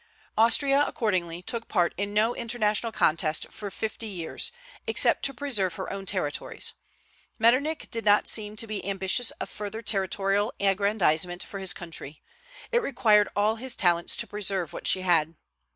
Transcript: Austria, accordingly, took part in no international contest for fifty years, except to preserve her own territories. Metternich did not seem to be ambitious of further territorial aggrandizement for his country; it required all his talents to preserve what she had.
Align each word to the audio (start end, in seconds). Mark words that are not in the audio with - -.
Austria, 0.35 0.83
accordingly, 0.87 1.43
took 1.43 1.67
part 1.67 1.93
in 1.95 2.11
no 2.11 2.33
international 2.33 2.91
contest 2.91 3.51
for 3.51 3.69
fifty 3.69 4.07
years, 4.07 4.51
except 4.87 5.23
to 5.25 5.31
preserve 5.31 5.75
her 5.75 5.93
own 5.93 6.07
territories. 6.07 6.73
Metternich 7.37 7.87
did 7.91 8.03
not 8.03 8.27
seem 8.27 8.55
to 8.55 8.65
be 8.65 8.83
ambitious 8.83 9.29
of 9.39 9.47
further 9.47 9.83
territorial 9.83 10.53
aggrandizement 10.59 11.43
for 11.43 11.59
his 11.59 11.71
country; 11.73 12.23
it 12.71 12.81
required 12.81 13.29
all 13.35 13.57
his 13.57 13.75
talents 13.75 14.17
to 14.17 14.25
preserve 14.25 14.73
what 14.73 14.87
she 14.87 15.01
had. 15.01 15.35